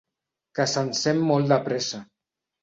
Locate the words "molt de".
1.33-1.61